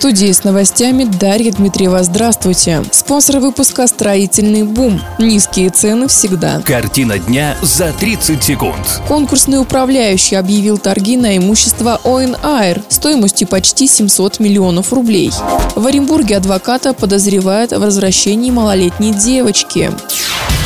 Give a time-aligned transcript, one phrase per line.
[0.00, 2.02] Студии с новостями Дарья Дмитриева.
[2.02, 2.82] Здравствуйте.
[2.90, 4.98] Спонсор выпуска «Строительный бум».
[5.18, 6.62] Низкие цены всегда.
[6.62, 9.02] Картина дня за 30 секунд.
[9.06, 15.32] Конкурсный управляющий объявил торги на имущество ОНАР стоимостью почти 700 миллионов рублей.
[15.76, 19.90] В Оренбурге адвоката подозревают в возвращении малолетней девочки.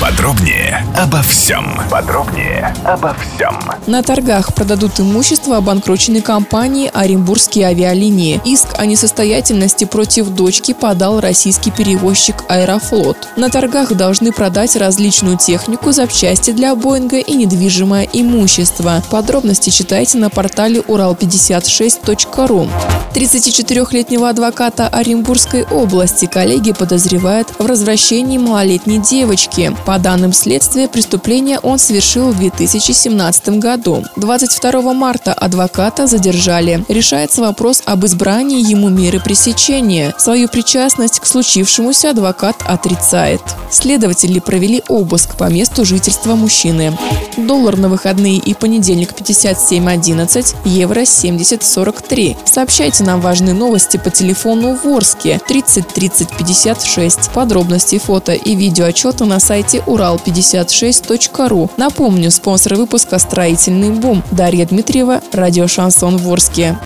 [0.01, 1.81] Подробнее обо всем.
[1.91, 3.59] Подробнее обо всем.
[3.87, 8.41] На торгах продадут имущество обанкроченной компании «Оренбургские авиалинии».
[8.45, 13.17] Иск о несостоятельности против дочки подал российский перевозчик «Аэрофлот».
[13.37, 19.03] На торгах должны продать различную технику, запчасти для Боинга и недвижимое имущество.
[19.11, 22.69] Подробности читайте на портале урал56.ру.
[23.15, 29.75] 34-летнего адвоката Оренбургской области коллеги подозревают в развращении малолетней девочки.
[29.87, 34.05] По данным следствия, преступление он совершил в 2017 году.
[34.17, 36.85] 22 марта адвоката задержали.
[36.89, 40.15] Решается вопрос об избрании ему меры пресечения.
[40.19, 43.41] Свою причастность к случившемуся адвокат отрицает.
[43.75, 46.97] Следователи провели обыск по месту жительства мужчины.
[47.37, 52.37] Доллар на выходные и понедельник 57.11, евро 70.43.
[52.45, 57.31] Сообщайте нам важные новости по телефону Ворске 30 30 56.
[57.33, 61.69] Подробности, фото и видео отчета на сайте урал56.ру.
[61.77, 64.23] Напомню, спонсор выпуска «Строительный бум».
[64.31, 66.79] Дарья Дмитриева, радио «Шансон Ворске».